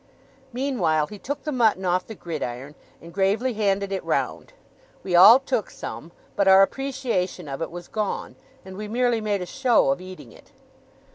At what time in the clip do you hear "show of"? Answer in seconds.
9.45-10.01